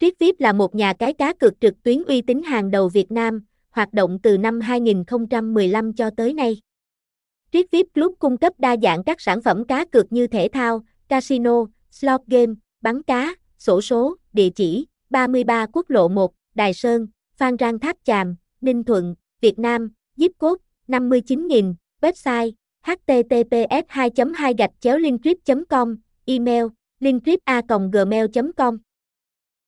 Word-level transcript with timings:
Triết 0.00 0.18
VIP 0.18 0.40
là 0.40 0.52
một 0.52 0.74
nhà 0.74 0.92
cái 0.92 1.12
cá 1.12 1.32
cược 1.32 1.60
trực 1.60 1.82
tuyến 1.82 2.02
uy 2.02 2.22
tín 2.22 2.42
hàng 2.42 2.70
đầu 2.70 2.88
Việt 2.88 3.12
Nam, 3.12 3.44
hoạt 3.70 3.92
động 3.92 4.18
từ 4.22 4.38
năm 4.38 4.60
2015 4.60 5.92
cho 5.92 6.10
tới 6.16 6.34
nay. 6.34 6.60
Triết 7.52 7.66
VIP 7.70 7.86
Club 7.94 8.12
cung 8.18 8.36
cấp 8.36 8.52
đa 8.58 8.76
dạng 8.82 9.04
các 9.04 9.20
sản 9.20 9.42
phẩm 9.42 9.64
cá 9.64 9.84
cược 9.84 10.12
như 10.12 10.26
thể 10.26 10.48
thao, 10.52 10.82
casino, 11.08 11.64
slot 11.90 12.20
game, 12.26 12.52
bắn 12.80 13.02
cá, 13.02 13.34
sổ 13.58 13.80
số, 13.80 14.16
địa 14.32 14.50
chỉ 14.50 14.86
33 15.10 15.66
Quốc 15.72 15.90
lộ 15.90 16.08
1, 16.08 16.32
Đài 16.54 16.74
Sơn, 16.74 17.06
Phan 17.36 17.56
Rang 17.60 17.78
Tháp 17.78 17.96
Chàm, 18.04 18.36
Ninh 18.60 18.84
Thuận, 18.84 19.14
Việt 19.40 19.58
Nam, 19.58 19.92
zip 20.16 20.30
code 20.38 20.62
59.000, 20.88 21.74
website 22.00 22.52
https 22.82 23.84
2 23.88 24.10
2 24.34 24.54
gạch 24.58 24.72
chéo 24.80 24.98
linktrip 24.98 25.38
com 25.68 25.96
email 26.26 26.64
linktrip 27.00 27.40
a 27.44 27.62
gmail 27.92 28.26
com 28.56 28.78